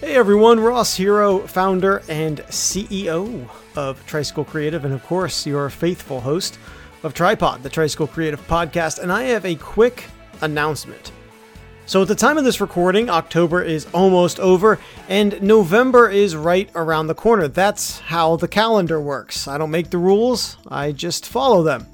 [0.00, 6.22] Hey everyone, Ross Hero, founder and CEO of Tricycle Creative, and of course, your faithful
[6.22, 6.58] host
[7.02, 9.00] of Tripod, the Tricycle Creative podcast.
[9.00, 10.06] And I have a quick
[10.40, 11.12] announcement.
[11.84, 14.78] So, at the time of this recording, October is almost over,
[15.10, 17.46] and November is right around the corner.
[17.46, 19.46] That's how the calendar works.
[19.46, 21.86] I don't make the rules, I just follow them.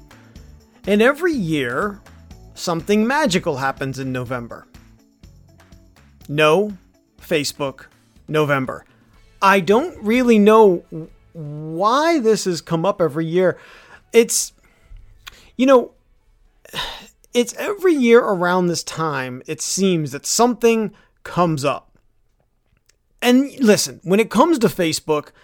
[0.85, 1.99] And every year,
[2.53, 4.65] something magical happens in November.
[6.29, 6.71] No
[7.19, 7.87] Facebook
[8.27, 8.85] November.
[9.41, 10.83] I don't really know
[11.33, 13.57] why this has come up every year.
[14.13, 14.53] It's,
[15.55, 15.91] you know,
[17.33, 21.97] it's every year around this time, it seems that something comes up.
[23.21, 25.29] And listen, when it comes to Facebook,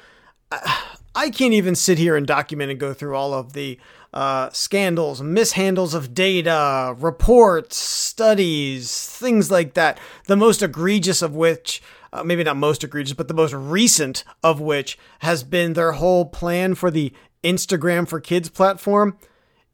[1.16, 3.80] I can't even sit here and document and go through all of the
[4.14, 10.00] uh, scandals, mishandles of data, reports, studies, things like that.
[10.26, 14.62] The most egregious of which uh, maybe not most egregious, but the most recent of
[14.62, 17.12] which has been their whole plan for the
[17.44, 19.18] Instagram for Kids platform.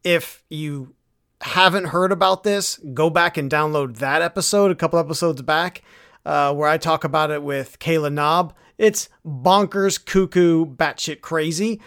[0.06, 0.95] If you
[1.42, 5.84] haven't heard about this, go back and download that episode a couple episodes back,
[6.26, 8.54] uh, where I talk about it with Kayla Knob.
[8.78, 11.82] It's bonkers, cuckoo, batshit crazy.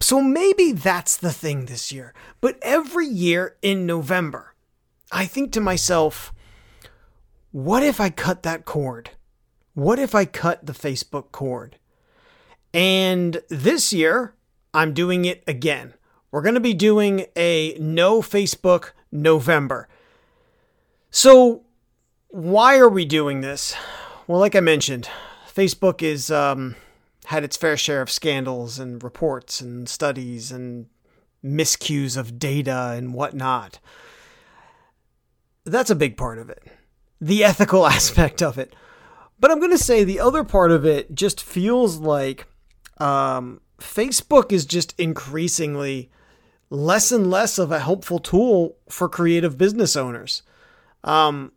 [0.00, 2.12] So maybe that's the thing this year.
[2.42, 4.54] But every year in November,
[5.10, 6.34] I think to myself,
[7.50, 9.10] what if I cut that cord?
[9.74, 11.78] What if I cut the Facebook cord?
[12.74, 14.34] And this year,
[14.74, 15.94] I'm doing it again.
[16.30, 19.88] We're going to be doing a no Facebook November.
[21.10, 21.64] So,
[22.28, 23.74] why are we doing this?
[24.26, 25.08] Well, like I mentioned,
[25.46, 26.76] Facebook is um,
[27.26, 30.86] had its fair share of scandals and reports and studies and
[31.44, 33.78] miscues of data and whatnot.
[35.64, 36.62] That's a big part of it.
[37.20, 38.74] The ethical aspect of it.
[39.42, 42.46] But I'm going to say the other part of it just feels like
[42.98, 46.12] um, Facebook is just increasingly
[46.70, 50.44] less and less of a helpful tool for creative business owners.
[51.02, 51.50] Um,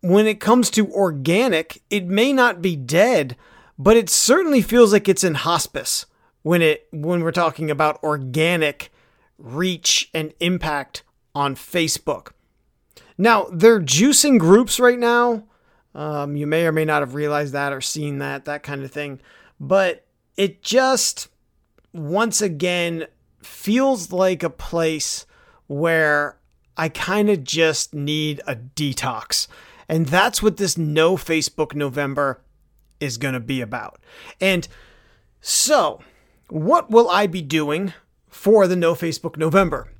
[0.00, 3.36] when it comes to organic, it may not be dead,
[3.78, 6.06] but it certainly feels like it's in hospice
[6.42, 8.92] when it when we're talking about organic
[9.38, 12.32] reach and impact on Facebook.
[13.16, 15.44] Now, they're juicing groups right now
[15.94, 18.90] um, you may or may not have realized that or seen that, that kind of
[18.90, 19.20] thing.
[19.60, 20.04] But
[20.36, 21.28] it just,
[21.92, 23.06] once again,
[23.42, 25.26] feels like a place
[25.66, 26.38] where
[26.76, 29.46] I kind of just need a detox.
[29.88, 32.40] And that's what this No Facebook November
[33.00, 34.00] is going to be about.
[34.40, 34.66] And
[35.40, 36.00] so,
[36.48, 37.92] what will I be doing
[38.28, 39.93] for the No Facebook November?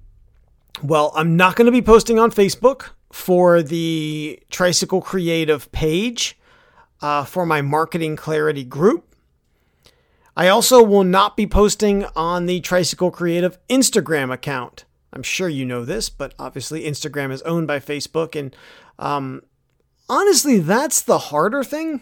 [0.83, 6.37] Well, I'm not going to be posting on Facebook for the Tricycle Creative page
[7.01, 9.15] uh, for my Marketing Clarity group.
[10.37, 14.85] I also will not be posting on the Tricycle Creative Instagram account.
[15.13, 18.55] I'm sure you know this, but obviously Instagram is owned by Facebook, and
[18.99, 19.43] um,
[20.09, 22.01] honestly, that's the harder thing.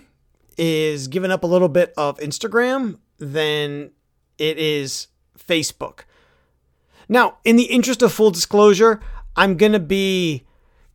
[0.58, 3.90] Is giving up a little bit of Instagram than
[4.38, 5.08] it is
[5.38, 6.00] Facebook.
[7.12, 8.98] Now, in the interest of full disclosure,
[9.36, 10.46] I'm going to be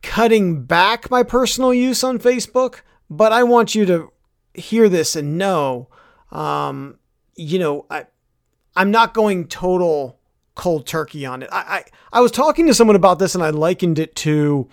[0.02, 4.12] cutting back my personal use on Facebook, but I want you to
[4.52, 5.86] hear this and know,
[6.32, 6.98] um,
[7.36, 8.06] you know, I,
[8.74, 10.18] I'm not going total
[10.56, 11.50] cold turkey on it.
[11.52, 14.68] I, I, I was talking to someone about this and I likened it to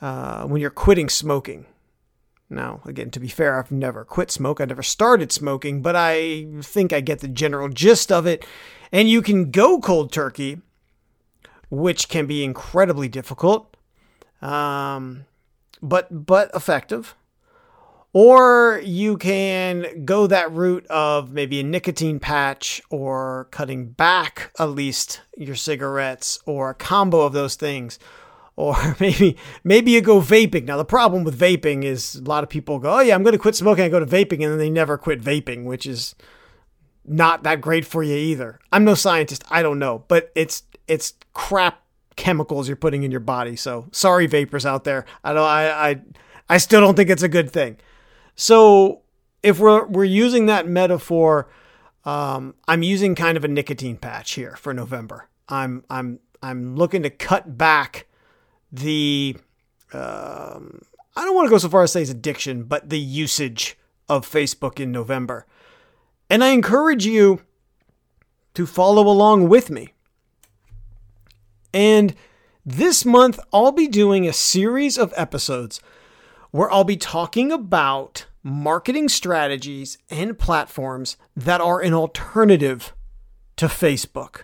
[0.00, 1.66] uh, when you're quitting smoking.
[2.50, 4.60] Now, again, to be fair, I've never quit smoke.
[4.60, 8.44] I never started smoking, but I think I get the general gist of it.
[8.90, 10.62] And you can go cold turkey,
[11.68, 13.76] which can be incredibly difficult
[14.42, 15.24] um,
[15.82, 17.14] but but effective.
[18.14, 24.70] Or you can go that route of maybe a nicotine patch or cutting back at
[24.70, 27.98] least your cigarettes or a combo of those things.
[28.58, 30.64] Or maybe maybe you go vaping.
[30.64, 33.32] Now the problem with vaping is a lot of people go, "Oh yeah, I'm going
[33.32, 36.16] to quit smoking." I go to vaping and then they never quit vaping, which is
[37.04, 38.58] not that great for you either.
[38.72, 39.44] I'm no scientist.
[39.48, 41.84] I don't know, but it's it's crap
[42.16, 43.54] chemicals you're putting in your body.
[43.54, 45.04] So sorry, vapers out there.
[45.22, 45.44] I don't.
[45.44, 46.00] I I,
[46.48, 47.76] I still don't think it's a good thing.
[48.34, 49.02] So
[49.40, 51.48] if we're we're using that metaphor,
[52.04, 55.28] um, I'm using kind of a nicotine patch here for November.
[55.48, 58.07] I'm I'm I'm looking to cut back
[58.72, 59.36] the.
[59.92, 60.82] Um,
[61.16, 63.76] I don't want to go so far as say it's addiction, but the usage
[64.08, 65.46] of Facebook in November.
[66.30, 67.42] And I encourage you
[68.54, 69.94] to follow along with me.
[71.72, 72.14] And
[72.64, 75.80] this month, I'll be doing a series of episodes
[76.50, 82.94] where I'll be talking about marketing strategies and platforms that are an alternative
[83.56, 84.42] to Facebook.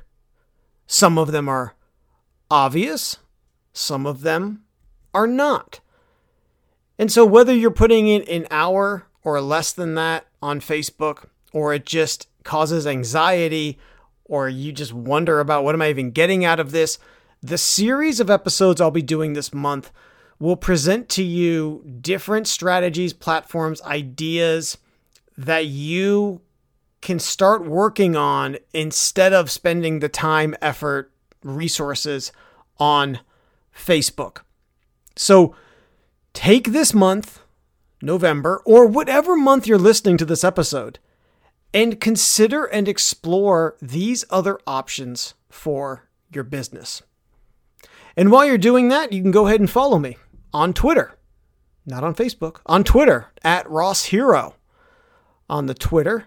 [0.87, 1.75] Some of them are
[2.51, 3.19] obvious,
[3.75, 4.63] some of them
[5.13, 5.81] are not.
[6.99, 11.75] And so, whether you're putting in an hour or less than that on Facebook, or
[11.75, 13.79] it just causes anxiety,
[14.25, 16.99] or you just wonder about what am I even getting out of this,
[17.43, 19.91] the series of episodes I'll be doing this month
[20.39, 24.79] will present to you different strategies, platforms, ideas
[25.37, 26.41] that you
[27.01, 31.13] can start working on instead of spending the time, effort,
[31.43, 32.33] resources
[32.79, 33.21] on
[33.77, 34.39] Facebook.
[35.17, 35.55] So
[36.33, 37.41] take this month,
[38.03, 40.99] November, or whatever month you're listening to this episode,
[41.73, 47.03] and consider and explore these other options for your business.
[48.17, 50.17] And while you're doing that, you can go ahead and follow me
[50.53, 51.17] on Twitter,
[51.85, 54.55] not on Facebook, on Twitter at Ross Hero
[55.49, 56.27] on the Twitter.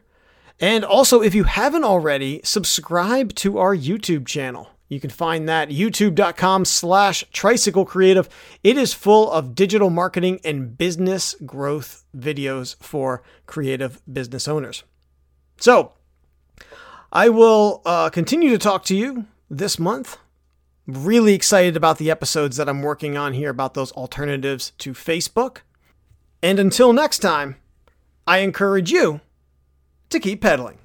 [0.59, 4.69] And also, if you haven't already, subscribe to our YouTube channel.
[4.89, 8.29] You can find that youtube.com slash tricycle creative.
[8.63, 14.83] It is full of digital marketing and business growth videos for creative business owners.
[15.59, 15.93] So
[17.11, 20.17] I will uh, continue to talk to you this month.
[20.85, 25.59] Really excited about the episodes that I'm working on here about those alternatives to Facebook.
[26.41, 27.57] And until next time,
[28.25, 29.19] I encourage you
[30.09, 30.77] to keep pedaling.